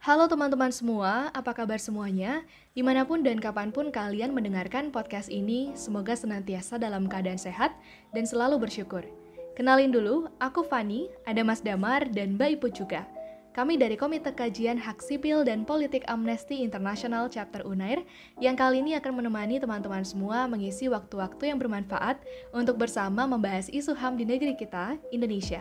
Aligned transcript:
Halo 0.00 0.24
teman-teman 0.32 0.72
semua, 0.72 1.28
apa 1.36 1.52
kabar 1.52 1.76
semuanya? 1.76 2.40
Di 2.72 2.80
mana 2.80 3.04
pun 3.04 3.20
dan 3.20 3.36
kapan 3.36 3.68
pun 3.68 3.92
kalian 3.92 4.32
mendengarkan 4.32 4.88
podcast 4.88 5.28
ini, 5.28 5.76
semoga 5.76 6.16
senantiasa 6.16 6.80
dalam 6.80 7.04
keadaan 7.04 7.36
sehat 7.36 7.76
dan 8.16 8.24
selalu 8.24 8.64
bersyukur. 8.64 9.04
Kenalin 9.52 9.92
dulu, 9.92 10.32
aku 10.40 10.64
Fani, 10.64 11.12
ada 11.28 11.44
Mas 11.44 11.60
Damar, 11.60 12.08
dan 12.08 12.40
Mbak 12.40 12.48
Ipu 12.56 12.72
juga. 12.72 13.04
Kami 13.52 13.76
dari 13.76 14.00
Komite 14.00 14.32
Kajian 14.32 14.80
Hak 14.80 15.04
Sipil 15.04 15.44
dan 15.44 15.68
Politik 15.68 16.08
Amnesty 16.08 16.64
International 16.64 17.28
Chapter 17.28 17.60
Unair 17.68 18.00
yang 18.40 18.56
kali 18.56 18.80
ini 18.80 18.96
akan 18.96 19.20
menemani 19.20 19.60
teman-teman 19.60 20.00
semua 20.00 20.48
mengisi 20.48 20.88
waktu-waktu 20.88 21.52
yang 21.52 21.60
bermanfaat 21.60 22.24
untuk 22.56 22.80
bersama 22.80 23.28
membahas 23.28 23.68
isu 23.68 23.92
HAM 23.92 24.16
di 24.16 24.24
negeri 24.24 24.56
kita, 24.56 24.96
Indonesia. 25.12 25.60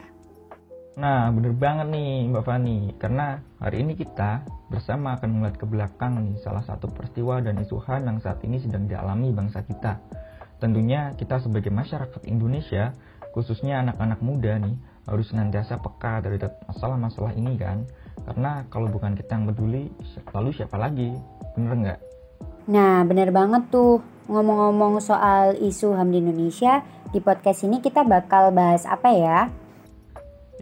Nah, 0.98 1.30
bener 1.30 1.54
banget 1.54 1.88
nih 1.94 2.32
Mbak 2.34 2.44
Fani, 2.48 2.78
karena 2.98 3.38
hari 3.62 3.86
ini 3.86 3.94
kita 3.94 4.42
bersama 4.74 5.14
akan 5.20 5.30
melihat 5.38 5.62
ke 5.62 5.66
belakang 5.70 6.18
nih 6.26 6.42
salah 6.42 6.66
satu 6.66 6.90
peristiwa 6.90 7.38
dan 7.46 7.62
isu 7.62 7.78
HAM 7.78 8.10
yang 8.10 8.18
saat 8.18 8.42
ini 8.42 8.58
sedang 8.58 8.90
dialami 8.90 9.30
bangsa 9.30 9.62
kita. 9.62 10.02
Tentunya 10.60 11.14
kita 11.16 11.40
sebagai 11.40 11.70
masyarakat 11.70 12.26
Indonesia, 12.26 12.92
khususnya 13.32 13.80
anak-anak 13.86 14.20
muda 14.20 14.58
nih, 14.60 14.76
harus 15.08 15.30
senantiasa 15.30 15.80
peka 15.80 16.26
dari 16.26 16.42
masalah-masalah 16.68 17.34
ini 17.38 17.54
kan? 17.56 17.86
Karena 18.28 18.68
kalau 18.68 18.92
bukan 18.92 19.16
kita 19.16 19.40
yang 19.40 19.46
peduli 19.50 19.88
lalu 20.36 20.50
siapa 20.52 20.76
lagi? 20.76 21.16
Bener 21.56 21.74
nggak? 21.80 22.00
Nah 22.70 23.02
bener 23.08 23.34
banget 23.34 23.72
tuh. 23.74 24.04
Ngomong-ngomong 24.30 25.02
soal 25.02 25.58
isu 25.58 25.98
HAM 25.98 26.14
di 26.14 26.22
Indonesia 26.22 26.86
di 27.10 27.18
podcast 27.18 27.66
ini 27.66 27.82
kita 27.82 28.06
bakal 28.06 28.54
bahas 28.54 28.86
apa 28.86 29.10
ya 29.10 29.50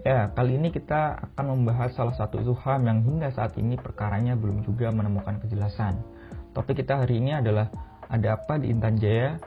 Ya, 0.05 0.29
kali 0.37 0.61
ini 0.61 0.69
kita 0.69 1.17
akan 1.33 1.57
membahas 1.57 1.97
salah 1.97 2.13
satu 2.13 2.38
isu 2.38 2.53
HAM 2.53 2.85
yang 2.85 2.99
hingga 3.01 3.33
saat 3.33 3.57
ini 3.57 3.73
perkaranya 3.73 4.38
belum 4.38 4.61
juga 4.61 4.93
menemukan 4.93 5.41
kejelasan. 5.41 5.97
Topik 6.53 6.85
kita 6.85 7.02
hari 7.02 7.17
ini 7.17 7.33
adalah 7.33 7.69
ada 8.05 8.38
apa 8.38 8.61
di 8.61 8.69
Intan 8.69 8.94
Jaya 9.02 9.41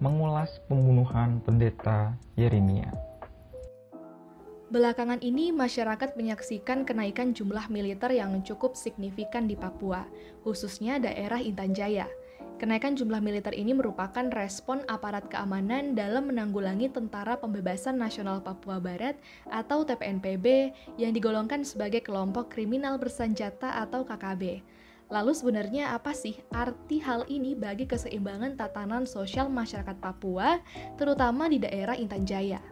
mengulas 0.00 0.56
pembunuhan 0.72 1.44
pendeta 1.44 2.16
Yeremia. 2.34 2.90
Belakangan 4.72 5.20
ini, 5.20 5.52
masyarakat 5.52 6.16
menyaksikan 6.16 6.88
kenaikan 6.88 7.36
jumlah 7.36 7.68
militer 7.68 8.08
yang 8.08 8.40
cukup 8.40 8.72
signifikan 8.72 9.44
di 9.44 9.52
Papua, 9.52 10.08
khususnya 10.48 10.96
daerah 10.96 11.44
Intan 11.44 11.76
Jaya. 11.76 12.08
Kenaikan 12.62 12.94
jumlah 12.94 13.18
militer 13.18 13.58
ini 13.58 13.74
merupakan 13.74 14.22
respon 14.30 14.86
aparat 14.86 15.26
keamanan 15.26 15.98
dalam 15.98 16.30
menanggulangi 16.30 16.94
Tentara 16.94 17.34
Pembebasan 17.34 17.98
Nasional 17.98 18.38
Papua 18.38 18.78
Barat 18.78 19.18
atau 19.50 19.82
TPNPB 19.82 20.70
yang 20.94 21.10
digolongkan 21.10 21.66
sebagai 21.66 22.06
kelompok 22.06 22.54
kriminal 22.54 23.02
bersenjata 23.02 23.82
atau 23.82 24.06
KKB. 24.06 24.62
Lalu 25.10 25.32
sebenarnya 25.34 25.90
apa 25.90 26.14
sih 26.14 26.38
arti 26.54 27.02
hal 27.02 27.26
ini 27.26 27.58
bagi 27.58 27.82
keseimbangan 27.90 28.54
tatanan 28.54 29.10
sosial 29.10 29.50
masyarakat 29.50 29.98
Papua, 29.98 30.62
terutama 30.94 31.50
di 31.50 31.58
daerah 31.58 31.98
Intan 31.98 32.22
Jaya? 32.22 32.62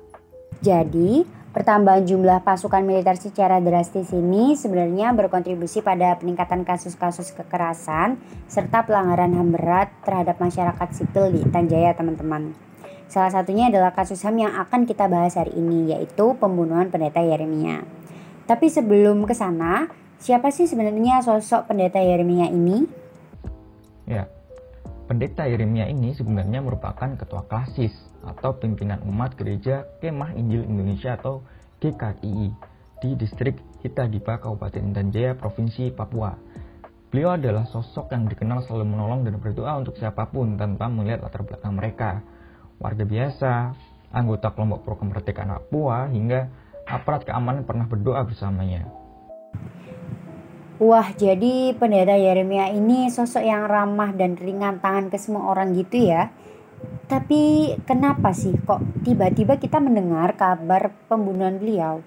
Jadi, 0.60 1.24
pertambahan 1.56 2.04
jumlah 2.04 2.44
pasukan 2.44 2.84
militer 2.84 3.16
secara 3.16 3.64
drastis 3.64 4.12
ini 4.12 4.52
sebenarnya 4.52 5.16
berkontribusi 5.16 5.80
pada 5.80 6.20
peningkatan 6.20 6.68
kasus-kasus 6.68 7.32
kekerasan 7.32 8.20
serta 8.44 8.84
pelanggaran 8.84 9.32
HAM 9.32 9.56
berat 9.56 9.88
terhadap 10.04 10.36
masyarakat 10.36 10.88
sipil 10.92 11.32
di 11.32 11.40
Tanjaya, 11.48 11.96
teman-teman. 11.96 12.52
Salah 13.08 13.32
satunya 13.32 13.72
adalah 13.72 13.96
kasus 13.96 14.20
HAM 14.20 14.36
yang 14.36 14.52
akan 14.52 14.84
kita 14.84 15.08
bahas 15.08 15.34
hari 15.34 15.56
ini, 15.56 15.96
yaitu 15.96 16.36
pembunuhan 16.36 16.92
pendeta 16.92 17.24
Yeremia. 17.24 17.82
Tapi 18.44 18.68
sebelum 18.68 19.24
ke 19.24 19.32
sana, 19.32 19.88
siapa 20.20 20.52
sih 20.52 20.68
sebenarnya 20.68 21.24
sosok 21.24 21.72
pendeta 21.72 21.98
Yeremia 21.98 22.52
ini? 22.52 22.84
Ya, 24.04 24.28
pendeta 25.10 25.42
Yeremia 25.42 25.90
ini 25.90 26.14
sebenarnya 26.14 26.62
merupakan 26.62 27.18
ketua 27.18 27.42
klasis 27.50 27.90
atau 28.22 28.54
pimpinan 28.54 29.02
umat 29.10 29.34
gereja 29.34 29.82
Kemah 29.98 30.38
Injil 30.38 30.62
Indonesia 30.62 31.18
atau 31.18 31.42
GKII 31.82 32.54
di 33.02 33.10
distrik 33.18 33.58
Hitadipa 33.82 34.38
Kabupaten 34.38 34.78
Intan 34.78 35.10
Provinsi 35.34 35.90
Papua. 35.90 36.38
Beliau 37.10 37.34
adalah 37.34 37.66
sosok 37.66 38.14
yang 38.14 38.30
dikenal 38.30 38.62
selalu 38.70 38.86
menolong 38.86 39.26
dan 39.26 39.42
berdoa 39.42 39.82
untuk 39.82 39.98
siapa 39.98 40.30
pun 40.30 40.54
tanpa 40.54 40.86
melihat 40.86 41.26
latar 41.26 41.42
belakang 41.42 41.74
mereka. 41.74 42.22
Warga 42.78 43.02
biasa, 43.02 43.52
anggota 44.14 44.54
kelompok 44.54 44.86
pro 44.86 44.94
kemerdekaan 44.94 45.58
Papua, 45.58 46.06
hingga 46.06 46.46
aparat 46.86 47.26
keamanan 47.26 47.66
pernah 47.66 47.90
berdoa 47.90 48.22
bersamanya. 48.22 48.99
Wah, 50.80 51.12
jadi 51.12 51.76
pendeta 51.76 52.16
Yeremia 52.16 52.72
ini 52.72 53.12
sosok 53.12 53.44
yang 53.44 53.68
ramah 53.68 54.16
dan 54.16 54.32
ringan 54.40 54.80
tangan 54.80 55.12
ke 55.12 55.20
semua 55.20 55.52
orang 55.52 55.76
gitu 55.76 56.08
ya. 56.08 56.32
Tapi 57.04 57.76
kenapa 57.84 58.32
sih 58.32 58.56
kok 58.64 58.80
tiba-tiba 59.04 59.60
kita 59.60 59.76
mendengar 59.76 60.32
kabar 60.40 60.88
pembunuhan 61.04 61.60
beliau? 61.60 62.00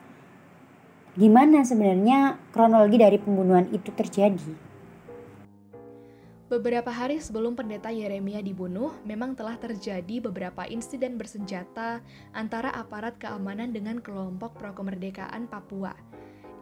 Gimana 1.14 1.62
sebenarnya 1.62 2.42
kronologi 2.50 2.98
dari 2.98 3.22
pembunuhan 3.22 3.70
itu 3.70 3.94
terjadi? 3.94 4.74
Beberapa 6.50 6.90
hari 6.90 7.22
sebelum 7.22 7.54
pendeta 7.54 7.94
Yeremia 7.94 8.42
dibunuh, 8.42 8.98
memang 9.06 9.38
telah 9.38 9.54
terjadi 9.62 10.18
beberapa 10.18 10.66
insiden 10.66 11.22
bersenjata 11.22 12.02
antara 12.34 12.74
aparat 12.74 13.22
keamanan 13.22 13.70
dengan 13.70 14.02
kelompok 14.02 14.58
pro-kemerdekaan 14.58 15.46
Papua. 15.46 15.94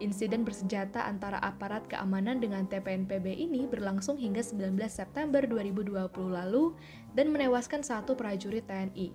Insiden 0.02 0.42
bersenjata 0.42 1.06
antara 1.06 1.38
aparat 1.38 1.86
keamanan 1.86 2.42
dengan 2.42 2.66
TPNPB 2.66 3.38
ini 3.38 3.70
berlangsung 3.70 4.18
hingga 4.18 4.42
19 4.42 4.74
September 4.90 5.46
2020 5.46 5.94
lalu 6.26 6.74
dan 7.14 7.30
menewaskan 7.30 7.86
satu 7.86 8.18
prajurit 8.18 8.66
TNI. 8.66 9.14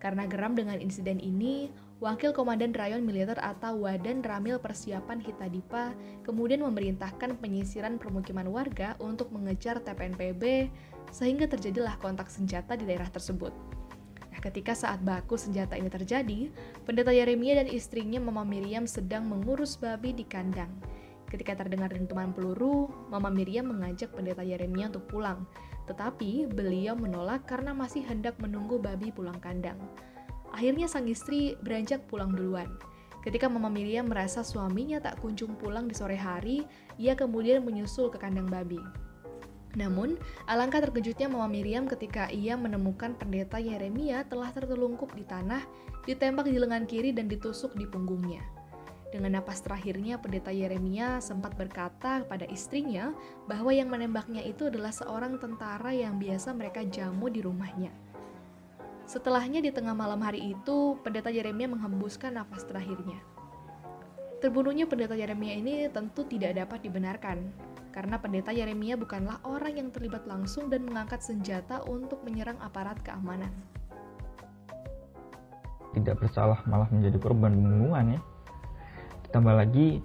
Karena 0.00 0.24
geram 0.24 0.56
dengan 0.56 0.80
insiden 0.80 1.20
ini, 1.20 1.68
Wakil 2.00 2.32
Komandan 2.34 2.72
Rayon 2.72 3.04
Militer 3.04 3.38
atau 3.38 3.84
Wadan 3.84 4.26
Ramil 4.26 4.58
Persiapan 4.58 5.22
Hitadipa 5.22 5.94
kemudian 6.26 6.64
memerintahkan 6.66 7.38
penyisiran 7.38 8.00
permukiman 8.00 8.48
warga 8.48 8.96
untuk 8.98 9.30
mengejar 9.30 9.84
TPNPB 9.84 10.72
sehingga 11.14 11.46
terjadilah 11.46 12.00
kontak 12.00 12.32
senjata 12.32 12.74
di 12.74 12.88
daerah 12.88 13.06
tersebut. 13.06 13.54
Ketika 14.42 14.74
saat 14.74 15.06
baku 15.06 15.38
senjata 15.38 15.78
ini 15.78 15.86
terjadi, 15.86 16.50
pendeta 16.82 17.14
Yeremia 17.14 17.62
dan 17.62 17.70
istrinya 17.70 18.18
Mama 18.18 18.42
Miriam 18.42 18.90
sedang 18.90 19.30
mengurus 19.30 19.78
babi 19.78 20.10
di 20.10 20.26
kandang. 20.26 20.74
Ketika 21.30 21.54
terdengar 21.54 21.94
dentuman 21.94 22.34
peluru, 22.34 22.90
Mama 23.06 23.30
Miriam 23.30 23.70
mengajak 23.70 24.10
pendeta 24.10 24.42
Yeremia 24.42 24.90
untuk 24.90 25.06
pulang, 25.06 25.46
tetapi 25.86 26.50
beliau 26.50 26.98
menolak 26.98 27.46
karena 27.46 27.70
masih 27.70 28.02
hendak 28.02 28.34
menunggu 28.42 28.82
babi 28.82 29.14
pulang 29.14 29.38
kandang. 29.38 29.78
Akhirnya 30.50 30.90
sang 30.90 31.06
istri 31.06 31.54
beranjak 31.62 32.02
pulang 32.10 32.34
duluan. 32.34 32.66
Ketika 33.22 33.46
Mama 33.46 33.70
Miriam 33.70 34.10
merasa 34.10 34.42
suaminya 34.42 34.98
tak 34.98 35.22
kunjung 35.22 35.54
pulang 35.54 35.86
di 35.86 35.94
sore 35.94 36.18
hari, 36.18 36.66
ia 36.98 37.14
kemudian 37.14 37.62
menyusul 37.62 38.10
ke 38.10 38.18
kandang 38.18 38.50
babi. 38.50 38.82
Namun, 39.72 40.20
alangkah 40.44 40.84
terkejutnya 40.84 41.32
Mama 41.32 41.48
Miriam 41.48 41.88
ketika 41.88 42.28
ia 42.28 42.60
menemukan 42.60 43.16
pendeta 43.16 43.56
Yeremia 43.56 44.28
telah 44.28 44.52
tertelungkup 44.52 45.16
di 45.16 45.24
tanah, 45.24 45.64
ditembak 46.04 46.44
di 46.44 46.60
lengan 46.60 46.84
kiri 46.84 47.16
dan 47.16 47.24
ditusuk 47.24 47.72
di 47.72 47.88
punggungnya. 47.88 48.44
Dengan 49.12 49.36
napas 49.40 49.60
terakhirnya, 49.60 50.16
pendeta 50.16 50.48
Yeremia 50.48 51.20
sempat 51.20 51.52
berkata 51.56 52.24
pada 52.24 52.48
istrinya 52.48 53.12
bahwa 53.44 53.68
yang 53.68 53.92
menembaknya 53.92 54.40
itu 54.40 54.72
adalah 54.72 54.88
seorang 54.88 55.36
tentara 55.36 55.92
yang 55.92 56.16
biasa 56.16 56.56
mereka 56.56 56.80
jamu 56.88 57.28
di 57.28 57.44
rumahnya. 57.44 57.92
Setelahnya 59.04 59.60
di 59.60 59.68
tengah 59.68 59.92
malam 59.92 60.20
hari 60.24 60.56
itu, 60.56 60.96
pendeta 61.04 61.28
Yeremia 61.28 61.68
menghembuskan 61.68 62.40
nafas 62.40 62.64
terakhirnya. 62.64 63.20
Terbunuhnya 64.40 64.88
pendeta 64.88 65.12
Yeremia 65.12 65.60
ini 65.60 65.92
tentu 65.92 66.24
tidak 66.24 66.56
dapat 66.56 66.80
dibenarkan, 66.80 67.52
karena 67.92 68.16
pendeta 68.16 68.50
Yeremia 68.50 68.96
bukanlah 68.96 69.38
orang 69.44 69.76
yang 69.76 69.88
terlibat 69.92 70.24
langsung 70.24 70.72
dan 70.72 70.88
mengangkat 70.88 71.20
senjata 71.20 71.84
untuk 71.84 72.24
menyerang 72.24 72.56
aparat 72.64 72.96
keamanan. 73.04 73.52
Tidak 75.92 76.16
bersalah 76.16 76.64
malah 76.64 76.88
menjadi 76.88 77.20
korban 77.20 77.52
pembunuhan 77.52 78.16
ya. 78.16 78.20
Ditambah 79.28 79.54
lagi, 79.54 80.00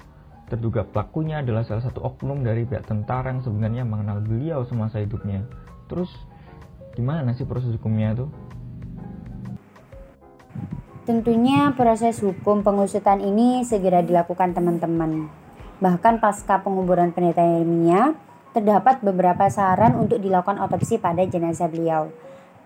terduga 0.52 0.84
pelakunya 0.84 1.40
adalah 1.40 1.64
salah 1.64 1.88
satu 1.88 2.04
oknum 2.04 2.44
dari 2.44 2.68
pihak 2.68 2.84
tentara 2.84 3.32
yang 3.32 3.40
sebenarnya 3.40 3.88
mengenal 3.88 4.20
beliau 4.20 4.68
semasa 4.68 5.00
hidupnya. 5.00 5.48
Terus, 5.88 6.12
gimana 6.92 7.32
sih 7.32 7.48
proses 7.48 7.72
hukumnya 7.80 8.20
tuh? 8.20 8.28
Tentunya 11.08 11.72
proses 11.72 12.20
hukum 12.20 12.68
pengusutan 12.68 13.24
ini 13.24 13.64
segera 13.64 14.04
dilakukan 14.04 14.52
teman-teman. 14.52 15.32
Bahkan 15.78 16.18
pasca 16.18 16.62
penguburan 16.66 17.14
pendeta 17.14 17.46
Yeremia, 17.46 18.18
terdapat 18.58 19.06
beberapa 19.06 19.46
saran 19.54 19.94
untuk 19.94 20.18
dilakukan 20.18 20.58
otopsi 20.58 20.98
pada 20.98 21.22
jenazah 21.22 21.70
beliau. 21.70 22.10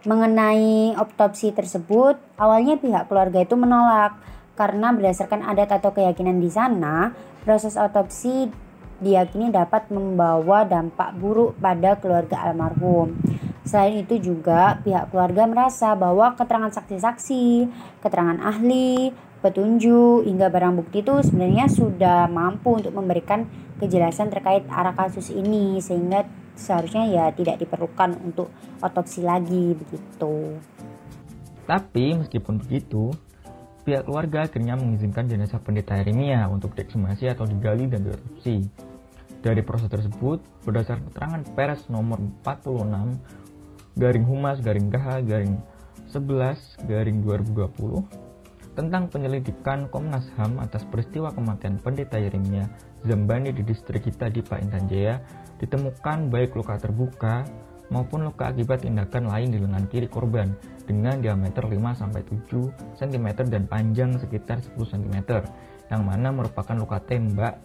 Mengenai 0.08 0.96
otopsi 0.96 1.52
tersebut, 1.52 2.16
awalnya 2.40 2.80
pihak 2.80 3.12
keluarga 3.12 3.44
itu 3.44 3.54
menolak 3.60 4.16
karena 4.56 4.96
berdasarkan 4.96 5.44
adat 5.44 5.70
atau 5.76 5.92
keyakinan 5.92 6.40
di 6.40 6.48
sana, 6.48 7.12
proses 7.44 7.76
otopsi 7.76 8.48
diyakini 9.02 9.52
dapat 9.52 9.90
membawa 9.90 10.64
dampak 10.64 11.18
buruk 11.18 11.58
pada 11.60 11.98
keluarga 11.98 12.48
almarhum. 12.48 13.18
Selain 13.62 14.02
itu 14.02 14.18
juga 14.18 14.82
pihak 14.82 15.14
keluarga 15.14 15.46
merasa 15.46 15.94
bahwa 15.94 16.34
keterangan 16.34 16.74
saksi-saksi, 16.74 17.70
keterangan 18.02 18.42
ahli, 18.42 19.14
petunjuk 19.42 20.24
hingga 20.30 20.54
barang 20.54 20.78
bukti 20.78 21.02
itu 21.02 21.18
sebenarnya 21.26 21.66
sudah 21.68 22.30
mampu 22.30 22.78
untuk 22.78 22.94
memberikan 22.94 23.50
kejelasan 23.82 24.30
terkait 24.30 24.62
arah 24.70 24.94
kasus 24.94 25.34
ini 25.34 25.82
sehingga 25.82 26.30
seharusnya 26.54 27.10
ya 27.10 27.26
tidak 27.34 27.58
diperlukan 27.58 28.22
untuk 28.22 28.54
otopsi 28.86 29.26
lagi 29.26 29.74
begitu. 29.74 30.62
Tapi 31.66 32.14
meskipun 32.22 32.62
begitu, 32.62 33.10
pihak 33.82 34.06
keluarga 34.06 34.46
akhirnya 34.46 34.78
mengizinkan 34.78 35.26
jenazah 35.26 35.58
pendeta 35.58 35.98
Yeremia 35.98 36.46
untuk 36.46 36.78
diekshumasi 36.78 37.34
atau 37.34 37.50
digali 37.50 37.90
dan 37.90 38.06
diotopsi. 38.06 38.70
Dari 39.42 39.66
proses 39.66 39.90
tersebut, 39.90 40.38
berdasarkan 40.70 41.10
keterangan 41.10 41.42
pers 41.58 41.90
nomor 41.90 42.22
46 42.46 43.98
garing 43.98 44.26
Humas 44.30 44.62
garing 44.62 44.88
GH 44.88 45.26
garing 45.26 45.58
11 46.14 46.86
garing 46.88 47.18
2020 47.26 48.31
tentang 48.72 49.12
penyelidikan 49.12 49.92
Komnas 49.92 50.28
HAM 50.40 50.64
atas 50.64 50.88
peristiwa 50.88 51.32
kematian 51.36 51.76
pendeta 51.80 52.16
Yeremia 52.16 52.72
Zambani 53.04 53.52
di 53.52 53.64
distrik 53.68 54.08
kita 54.08 54.32
di 54.32 54.40
Pak 54.40 54.60
Intan 54.64 54.88
Jaya 54.88 55.20
ditemukan 55.60 56.32
baik 56.32 56.56
luka 56.56 56.80
terbuka 56.80 57.44
maupun 57.92 58.24
luka 58.24 58.48
akibat 58.50 58.88
tindakan 58.88 59.28
lain 59.28 59.52
di 59.52 59.60
lengan 59.60 59.86
kiri 59.92 60.08
korban 60.08 60.56
dengan 60.88 61.20
diameter 61.20 61.68
5-7 61.68 62.98
cm 62.98 63.28
dan 63.52 63.68
panjang 63.68 64.16
sekitar 64.16 64.64
10 64.64 64.80
cm 64.80 65.18
yang 65.92 66.02
mana 66.08 66.32
merupakan 66.32 66.74
luka 66.80 67.04
tembak 67.04 67.60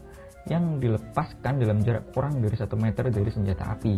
yang 0.50 0.82
dilepaskan 0.82 1.62
dalam 1.62 1.82
jarak 1.82 2.10
kurang 2.10 2.42
dari 2.42 2.54
1 2.54 2.66
meter 2.74 3.10
dari 3.10 3.30
senjata 3.30 3.70
api. 3.78 3.94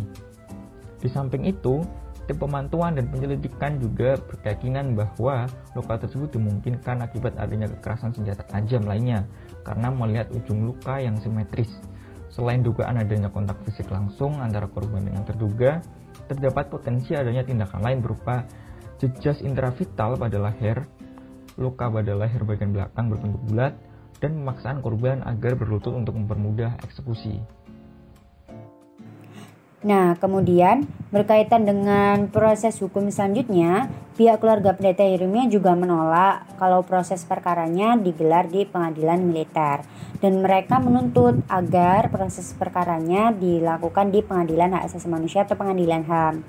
Di 0.98 1.08
samping 1.08 1.44
itu, 1.48 1.80
tim 2.28 2.36
pemantauan 2.36 2.92
dan 2.92 3.08
penyelidikan 3.08 3.80
juga 3.80 4.20
berkeyakinan 4.28 4.92
bahwa 4.92 5.48
luka 5.72 5.96
tersebut 5.96 6.36
dimungkinkan 6.36 7.00
akibat 7.00 7.32
adanya 7.40 7.72
kekerasan 7.72 8.12
senjata 8.12 8.44
tajam 8.44 8.84
lainnya 8.84 9.24
karena 9.64 9.88
melihat 9.88 10.28
ujung 10.36 10.68
luka 10.68 11.00
yang 11.00 11.16
simetris. 11.24 11.72
Selain 12.28 12.60
dugaan 12.60 13.00
adanya 13.00 13.32
kontak 13.32 13.56
fisik 13.64 13.88
langsung 13.88 14.36
antara 14.44 14.68
korban 14.68 15.08
dengan 15.08 15.24
terduga, 15.24 15.80
terdapat 16.28 16.68
potensi 16.68 17.16
adanya 17.16 17.40
tindakan 17.48 17.80
lain 17.80 18.04
berupa 18.04 18.44
jejas 19.00 19.40
intravital 19.40 20.20
pada 20.20 20.36
leher, 20.36 20.84
luka 21.56 21.88
pada 21.88 22.12
leher 22.12 22.44
bagian 22.44 22.76
belakang 22.76 23.08
berbentuk 23.08 23.42
bulat, 23.48 23.72
dan 24.20 24.36
pemaksaan 24.44 24.84
korban 24.84 25.24
agar 25.24 25.56
berlutut 25.56 25.96
untuk 25.96 26.12
mempermudah 26.12 26.76
eksekusi. 26.84 27.40
Nah, 29.78 30.18
kemudian 30.18 30.90
berkaitan 31.14 31.62
dengan 31.62 32.26
proses 32.34 32.82
hukum 32.82 33.14
selanjutnya, 33.14 33.86
pihak 34.18 34.42
keluarga 34.42 34.74
pendeta 34.74 35.06
Yeremia 35.06 35.46
juga 35.46 35.78
menolak 35.78 36.50
kalau 36.58 36.82
proses 36.82 37.22
perkaranya 37.22 37.94
digelar 37.94 38.50
di 38.50 38.66
pengadilan 38.66 39.22
militer 39.22 39.86
dan 40.18 40.42
mereka 40.42 40.82
menuntut 40.82 41.38
agar 41.46 42.10
proses 42.10 42.50
perkaranya 42.58 43.30
dilakukan 43.30 44.10
di 44.10 44.18
pengadilan 44.18 44.74
hak 44.74 44.90
asasi 44.90 45.06
manusia 45.06 45.46
atau 45.46 45.54
pengadilan 45.54 46.02
HAM. 46.10 46.42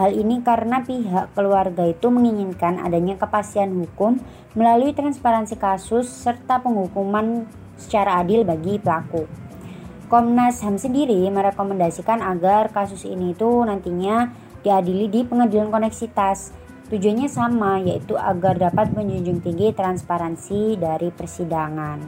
Hal 0.00 0.16
ini 0.16 0.40
karena 0.40 0.80
pihak 0.80 1.36
keluarga 1.36 1.84
itu 1.84 2.08
menginginkan 2.08 2.80
adanya 2.80 3.20
kepastian 3.20 3.76
hukum 3.76 4.16
melalui 4.56 4.96
transparansi 4.96 5.60
kasus 5.60 6.08
serta 6.08 6.64
penghukuman 6.64 7.44
secara 7.76 8.24
adil 8.24 8.40
bagi 8.48 8.80
pelaku. 8.80 9.49
Komnas 10.10 10.58
HAM 10.66 10.74
sendiri 10.74 11.30
merekomendasikan 11.30 12.18
agar 12.18 12.74
kasus 12.74 13.06
ini 13.06 13.30
itu 13.30 13.62
nantinya 13.62 14.26
diadili 14.66 15.06
di 15.06 15.22
pengadilan 15.22 15.70
koneksitas. 15.70 16.50
Tujuannya 16.90 17.30
sama, 17.30 17.78
yaitu 17.78 18.18
agar 18.18 18.58
dapat 18.58 18.90
menjunjung 18.90 19.38
tinggi 19.38 19.70
transparansi 19.70 20.74
dari 20.82 21.14
persidangan. 21.14 22.02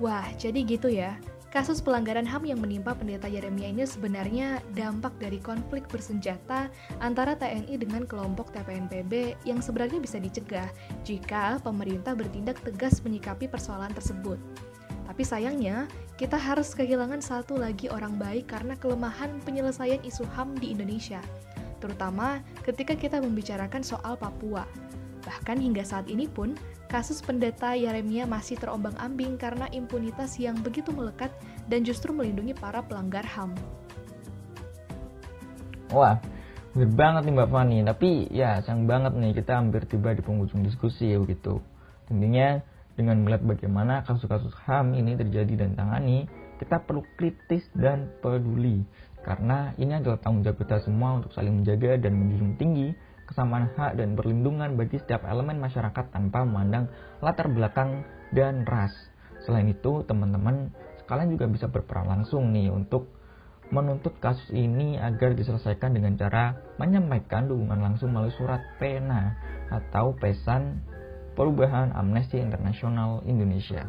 Wah, 0.00 0.24
jadi 0.40 0.64
gitu 0.64 0.88
ya. 0.88 1.20
Kasus 1.52 1.84
pelanggaran 1.84 2.24
HAM 2.24 2.48
yang 2.48 2.64
menimpa 2.64 2.96
pendeta 2.96 3.28
Yeremia 3.28 3.68
ini 3.68 3.84
sebenarnya 3.84 4.64
dampak 4.72 5.12
dari 5.20 5.36
konflik 5.36 5.84
bersenjata 5.92 6.72
antara 7.04 7.36
TNI 7.36 7.76
dengan 7.76 8.08
kelompok 8.08 8.56
TPNPB 8.56 9.36
yang 9.44 9.60
sebenarnya 9.60 10.00
bisa 10.00 10.16
dicegah 10.16 10.72
jika 11.04 11.60
pemerintah 11.60 12.16
bertindak 12.16 12.56
tegas 12.64 13.04
menyikapi 13.04 13.52
persoalan 13.52 13.92
tersebut. 13.92 14.40
Tapi 15.06 15.22
sayangnya, 15.22 15.86
kita 16.18 16.34
harus 16.34 16.74
kehilangan 16.74 17.22
satu 17.22 17.54
lagi 17.54 17.86
orang 17.86 18.18
baik 18.18 18.50
karena 18.50 18.74
kelemahan 18.74 19.38
penyelesaian 19.46 20.02
isu 20.02 20.26
HAM 20.34 20.58
di 20.58 20.74
Indonesia, 20.74 21.22
terutama 21.78 22.42
ketika 22.66 22.98
kita 22.98 23.22
membicarakan 23.22 23.86
soal 23.86 24.18
Papua. 24.18 24.66
Bahkan 25.22 25.58
hingga 25.58 25.82
saat 25.82 26.06
ini 26.06 26.30
pun, 26.30 26.54
kasus 26.86 27.18
pendeta 27.18 27.74
Yeremia 27.74 28.30
masih 28.30 28.58
terombang-ambing 28.62 29.38
karena 29.38 29.66
impunitas 29.74 30.38
yang 30.38 30.54
begitu 30.62 30.94
melekat 30.94 31.34
dan 31.66 31.82
justru 31.82 32.14
melindungi 32.14 32.54
para 32.54 32.82
pelanggar 32.82 33.26
HAM. 33.26 33.54
Wah, 35.90 36.18
bener 36.74 36.90
banget 36.94 37.22
nih 37.26 37.34
Mbak 37.34 37.50
Fani. 37.50 37.78
Tapi 37.86 38.10
ya 38.30 38.58
sayang 38.62 38.86
banget 38.90 39.14
nih 39.14 39.32
kita 39.34 39.58
hampir 39.58 39.86
tiba 39.86 40.14
di 40.14 40.22
penghujung 40.22 40.66
diskusi 40.66 41.14
ya 41.14 41.18
begitu. 41.22 41.62
Tentunya 42.06 42.62
dengan 42.96 43.22
melihat 43.22 43.44
bagaimana 43.44 44.02
kasus-kasus 44.08 44.56
HAM 44.64 44.96
ini 44.96 45.14
terjadi 45.14 45.68
dan 45.68 45.76
tangani, 45.76 46.24
kita 46.56 46.82
perlu 46.82 47.04
kritis 47.20 47.68
dan 47.76 48.10
peduli. 48.24 48.82
Karena 49.20 49.76
ini 49.76 50.00
adalah 50.00 50.16
tanggung 50.18 50.42
jawab 50.42 50.64
kita 50.64 50.80
semua 50.82 51.20
untuk 51.20 51.30
saling 51.36 51.60
menjaga 51.60 52.00
dan 52.00 52.16
menjunjung 52.16 52.56
tinggi 52.56 52.88
kesamaan 53.26 53.74
hak 53.74 53.98
dan 53.98 54.14
perlindungan 54.14 54.78
bagi 54.78 55.02
setiap 55.02 55.26
elemen 55.26 55.58
masyarakat 55.58 56.14
tanpa 56.14 56.46
memandang 56.46 56.86
latar 57.18 57.50
belakang 57.50 58.06
dan 58.30 58.62
ras. 58.64 58.94
Selain 59.44 59.66
itu, 59.66 60.06
teman-teman 60.06 60.70
sekalian 61.02 61.34
juga 61.34 61.46
bisa 61.50 61.66
berperan 61.66 62.06
langsung 62.06 62.54
nih 62.54 62.70
untuk 62.70 63.10
menuntut 63.74 64.14
kasus 64.22 64.46
ini 64.54 64.94
agar 64.94 65.34
diselesaikan 65.34 65.90
dengan 65.90 66.14
cara 66.14 66.54
menyampaikan 66.78 67.50
dukungan 67.50 67.82
langsung 67.82 68.14
melalui 68.14 68.30
surat 68.38 68.62
pena 68.78 69.34
atau 69.74 70.14
pesan 70.14 70.86
perubahan 71.36 71.92
Amnesty 71.92 72.40
Internasional 72.40 73.20
Indonesia. 73.28 73.84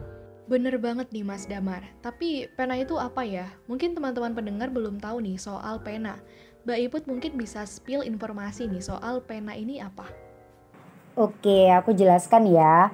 Bener 0.48 0.80
banget 0.80 1.12
nih 1.12 1.28
Mas 1.28 1.48
Damar, 1.48 1.84
tapi 2.00 2.48
pena 2.56 2.76
itu 2.76 2.96
apa 3.00 3.24
ya? 3.24 3.48
Mungkin 3.68 3.96
teman-teman 3.96 4.36
pendengar 4.36 4.72
belum 4.72 5.00
tahu 5.00 5.24
nih 5.24 5.40
soal 5.40 5.80
pena. 5.84 6.20
Mbak 6.68 6.80
Iput 6.88 7.04
mungkin 7.08 7.40
bisa 7.40 7.64
spill 7.64 8.04
informasi 8.04 8.68
nih 8.68 8.84
soal 8.84 9.24
pena 9.24 9.56
ini 9.56 9.80
apa? 9.80 10.08
Oke, 11.16 11.72
aku 11.72 11.96
jelaskan 11.96 12.48
ya. 12.52 12.92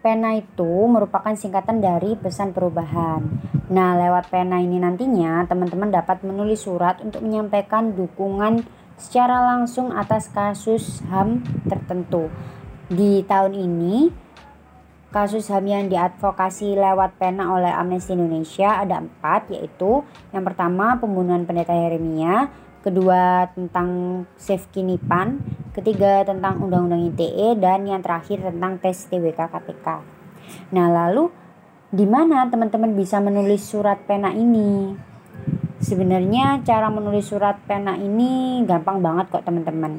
Pena 0.00 0.36
itu 0.36 0.72
merupakan 0.88 1.32
singkatan 1.34 1.80
dari 1.80 2.14
pesan 2.14 2.52
perubahan. 2.56 3.22
Nah, 3.72 3.96
lewat 3.96 4.28
pena 4.28 4.60
ini 4.60 4.76
nantinya 4.76 5.46
teman-teman 5.48 5.88
dapat 5.88 6.24
menulis 6.24 6.64
surat 6.64 7.00
untuk 7.00 7.24
menyampaikan 7.24 7.96
dukungan 7.96 8.64
secara 8.96 9.42
langsung 9.42 9.90
atas 9.92 10.28
kasus 10.30 11.02
HAM 11.08 11.42
tertentu. 11.66 12.32
Di 12.92 13.24
tahun 13.24 13.56
ini, 13.56 14.12
kasus 15.08 15.48
HAM 15.48 15.64
yang 15.64 15.88
diadvokasi 15.88 16.76
lewat 16.76 17.16
pena 17.16 17.48
oleh 17.56 17.72
Amnesty 17.72 18.12
Indonesia 18.12 18.84
ada 18.84 19.00
empat, 19.00 19.48
yaitu 19.48 20.04
yang 20.28 20.44
pertama 20.44 21.00
pembunuhan 21.00 21.48
pendeta 21.48 21.72
Yeremia, 21.72 22.52
kedua 22.84 23.48
tentang 23.56 23.88
Save 24.36 24.68
Kinipan, 24.68 25.40
ketiga 25.72 26.20
tentang 26.28 26.60
Undang-Undang 26.60 27.16
ITE, 27.16 27.56
dan 27.56 27.88
yang 27.88 28.04
terakhir 28.04 28.44
tentang 28.44 28.76
tes 28.76 29.08
TWK 29.08 29.40
KPK. 29.40 29.86
Nah 30.76 30.92
lalu 30.92 31.32
di 31.88 32.04
mana 32.04 32.44
teman-teman 32.52 32.92
bisa 32.92 33.24
menulis 33.24 33.64
surat 33.64 34.04
pena 34.04 34.36
ini? 34.36 34.92
Sebenarnya 35.80 36.60
cara 36.60 36.92
menulis 36.92 37.24
surat 37.24 37.56
pena 37.64 37.96
ini 37.96 38.60
gampang 38.68 39.00
banget 39.00 39.32
kok 39.32 39.48
teman-teman. 39.48 39.96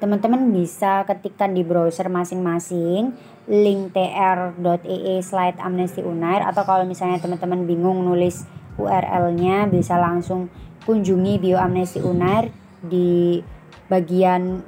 Teman-teman 0.00 0.48
bisa 0.48 1.04
ketikkan 1.04 1.52
di 1.52 1.60
browser 1.60 2.08
masing-masing 2.08 3.12
link 3.44 3.92
tr.ee 3.92 5.20
slide 5.20 5.60
amnesty 5.60 6.00
unair 6.00 6.40
atau 6.40 6.64
kalau 6.64 6.88
misalnya 6.88 7.20
teman-teman 7.20 7.68
bingung 7.68 8.00
nulis 8.08 8.48
URL-nya 8.80 9.68
bisa 9.68 10.00
langsung 10.00 10.48
kunjungi 10.88 11.36
bio 11.36 11.60
amnesti 11.60 12.00
unair 12.00 12.48
di 12.80 13.44
bagian 13.92 14.64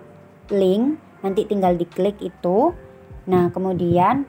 link. 0.52 1.00
Nanti 1.24 1.48
tinggal 1.48 1.80
diklik 1.80 2.20
itu. 2.20 2.76
Nah 3.24 3.48
kemudian 3.48 4.28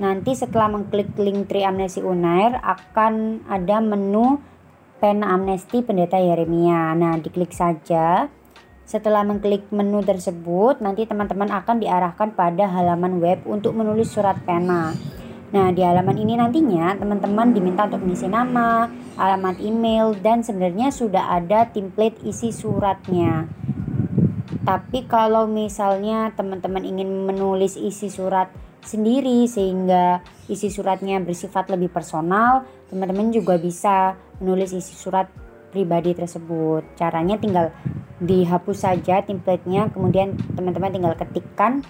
nanti 0.00 0.32
setelah 0.32 0.72
mengklik 0.72 1.12
link 1.20 1.50
Tri 1.50 1.66
Amnesti 1.66 2.00
Unair 2.00 2.54
akan 2.62 3.44
ada 3.50 3.82
menu 3.82 4.38
pena 5.02 5.34
amnesti 5.34 5.82
pendeta 5.82 6.16
Yeremia. 6.16 6.94
Nah 6.94 7.18
diklik 7.18 7.50
saja 7.50 8.30
setelah 8.90 9.22
mengklik 9.22 9.70
menu 9.70 10.02
tersebut 10.02 10.82
nanti 10.82 11.06
teman-teman 11.06 11.46
akan 11.46 11.78
diarahkan 11.78 12.34
pada 12.34 12.66
halaman 12.66 13.22
web 13.22 13.38
untuk 13.46 13.78
menulis 13.78 14.10
surat 14.10 14.34
pena 14.42 14.90
Nah, 15.50 15.74
di 15.74 15.82
halaman 15.82 16.14
ini 16.14 16.38
nantinya 16.38 16.94
teman-teman 16.94 17.50
diminta 17.50 17.90
untuk 17.90 18.06
mengisi 18.06 18.30
nama, 18.30 18.86
alamat 19.18 19.58
email, 19.58 20.14
dan 20.14 20.46
sebenarnya 20.46 20.94
sudah 20.94 21.26
ada 21.26 21.66
template 21.66 22.22
isi 22.22 22.54
suratnya. 22.54 23.50
Tapi 24.62 25.10
kalau 25.10 25.50
misalnya 25.50 26.30
teman-teman 26.38 26.86
ingin 26.86 27.26
menulis 27.26 27.74
isi 27.74 28.14
surat 28.14 28.46
sendiri 28.86 29.42
sehingga 29.50 30.22
isi 30.46 30.70
suratnya 30.70 31.18
bersifat 31.18 31.66
lebih 31.66 31.90
personal, 31.90 32.62
teman-teman 32.86 33.34
juga 33.34 33.58
bisa 33.58 34.14
menulis 34.38 34.70
isi 34.70 34.94
surat 34.94 35.26
pribadi 35.74 36.14
tersebut. 36.14 36.94
Caranya 36.94 37.34
tinggal 37.42 37.74
dihapus 38.20 38.84
saja 38.84 39.24
template-nya, 39.24 39.88
kemudian 39.90 40.36
teman-teman 40.54 40.92
tinggal 40.92 41.14
ketikkan 41.16 41.80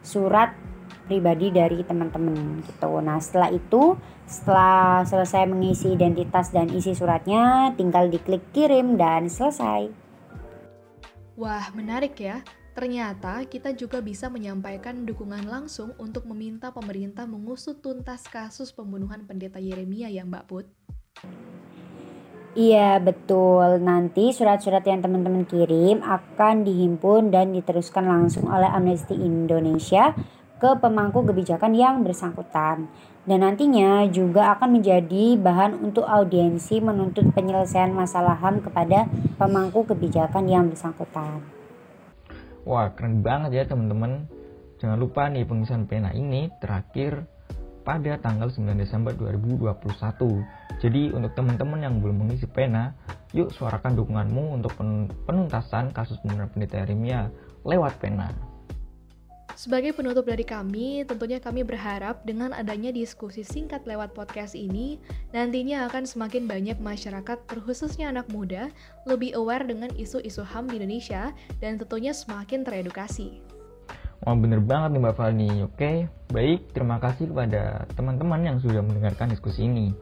surat 0.00 0.56
pribadi 1.04 1.52
dari 1.52 1.84
teman-teman 1.84 2.64
gitu. 2.64 3.00
Nah, 3.04 3.20
setelah 3.20 3.52
itu, 3.52 3.96
setelah 4.24 5.04
selesai 5.04 5.44
mengisi 5.44 5.92
identitas 5.92 6.48
dan 6.48 6.72
isi 6.72 6.96
suratnya, 6.96 7.76
tinggal 7.76 8.08
diklik 8.08 8.40
kirim 8.56 8.96
dan 8.96 9.28
selesai. 9.28 9.92
Wah, 11.36 11.68
menarik 11.76 12.16
ya. 12.16 12.40
Ternyata 12.74 13.46
kita 13.46 13.70
juga 13.70 14.02
bisa 14.02 14.26
menyampaikan 14.26 15.06
dukungan 15.06 15.46
langsung 15.46 15.94
untuk 15.94 16.26
meminta 16.26 16.74
pemerintah 16.74 17.22
mengusut 17.22 17.78
tuntas 17.78 18.26
kasus 18.26 18.74
pembunuhan 18.74 19.22
pendeta 19.30 19.62
Yeremia 19.62 20.10
ya 20.10 20.26
Mbak 20.26 20.44
Put. 20.50 20.66
Iya 22.54 23.02
betul, 23.02 23.82
nanti 23.82 24.30
surat-surat 24.30 24.86
yang 24.86 25.02
teman-teman 25.02 25.42
kirim 25.42 25.98
akan 26.06 26.62
dihimpun 26.62 27.34
dan 27.34 27.50
diteruskan 27.50 28.06
langsung 28.06 28.46
oleh 28.46 28.70
Amnesty 28.70 29.18
Indonesia 29.18 30.14
ke 30.62 30.70
pemangku 30.78 31.26
kebijakan 31.26 31.74
yang 31.74 32.06
bersangkutan. 32.06 32.86
Dan 33.26 33.42
nantinya 33.42 34.06
juga 34.06 34.54
akan 34.54 34.78
menjadi 34.78 35.34
bahan 35.34 35.82
untuk 35.82 36.06
audiensi 36.06 36.78
menuntut 36.78 37.26
penyelesaian 37.34 37.90
masalah 37.90 38.38
HAM 38.38 38.62
kepada 38.62 39.10
pemangku 39.34 39.82
kebijakan 39.90 40.46
yang 40.46 40.70
bersangkutan. 40.70 41.42
Wah 42.62 42.86
keren 42.94 43.18
banget 43.18 43.50
ya 43.50 43.64
teman-teman. 43.66 44.30
Jangan 44.78 45.02
lupa 45.02 45.26
nih 45.26 45.42
pengisian 45.42 45.90
pena 45.90 46.14
ini 46.14 46.46
terakhir 46.62 47.26
pada 47.82 48.14
tanggal 48.22 48.46
9 48.46 48.78
Desember 48.78 49.10
2021. 49.10 50.63
Jadi 50.82 51.14
untuk 51.14 51.32
teman-teman 51.38 51.80
yang 51.82 52.02
belum 52.02 52.26
mengisi 52.26 52.46
pena, 52.50 52.92
yuk 53.34 53.50
suarakan 53.54 53.98
dukunganmu 53.98 54.58
untuk 54.58 54.74
penuntasan 55.26 55.94
kasus 55.94 56.18
pembunuhan 56.22 56.50
pendeta 56.50 56.82
Yeremia 56.82 57.30
lewat 57.62 57.98
pena. 57.98 58.30
Sebagai 59.54 59.94
penutup 59.94 60.26
dari 60.26 60.42
kami, 60.42 61.06
tentunya 61.06 61.38
kami 61.38 61.62
berharap 61.62 62.26
dengan 62.26 62.50
adanya 62.50 62.90
diskusi 62.90 63.46
singkat 63.46 63.86
lewat 63.86 64.10
podcast 64.10 64.58
ini, 64.58 64.98
nantinya 65.30 65.86
akan 65.86 66.10
semakin 66.10 66.50
banyak 66.50 66.82
masyarakat, 66.82 67.38
terkhususnya 67.46 68.10
anak 68.10 68.26
muda, 68.34 68.66
lebih 69.06 69.38
aware 69.38 69.62
dengan 69.62 69.94
isu-isu 69.94 70.42
HAM 70.42 70.74
di 70.74 70.82
Indonesia 70.82 71.30
dan 71.62 71.78
tentunya 71.78 72.10
semakin 72.10 72.66
teredukasi. 72.66 73.38
Wah 74.26 74.34
bener 74.34 74.58
banget 74.58 74.98
nih 74.98 75.00
Mbak 75.06 75.16
Fani, 75.22 75.50
oke? 75.68 75.92
Baik, 76.34 76.60
terima 76.74 76.98
kasih 76.98 77.30
kepada 77.30 77.86
teman-teman 77.94 78.42
yang 78.42 78.56
sudah 78.58 78.82
mendengarkan 78.82 79.30
diskusi 79.30 79.70
ini. 79.70 79.94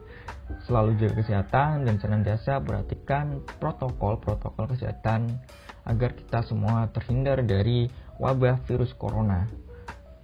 Selalu 0.63 0.95
jaga 1.01 1.19
kesehatan 1.23 1.83
dan 1.83 1.95
senantiasa 1.99 2.63
perhatikan 2.63 3.43
protokol-protokol 3.59 4.71
kesehatan 4.75 5.27
agar 5.83 6.15
kita 6.15 6.39
semua 6.47 6.87
terhindar 6.95 7.43
dari 7.43 7.91
wabah 8.21 8.63
virus 8.63 8.95
corona. 8.95 9.47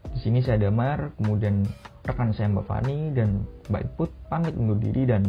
Di 0.09 0.19
sini 0.23 0.39
saya 0.39 0.69
Damar, 0.69 1.13
kemudian 1.19 1.67
rekan 2.07 2.31
saya 2.31 2.49
Mbak 2.49 2.65
Fani 2.65 3.11
dan 3.13 3.43
Mbak 3.67 3.81
Iput 3.93 4.11
pamit 4.31 4.55
undur 4.55 4.79
diri 4.79 5.05
dan 5.05 5.27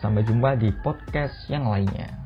sampai 0.00 0.24
jumpa 0.24 0.56
di 0.56 0.70
podcast 0.80 1.34
yang 1.50 1.68
lainnya. 1.68 2.22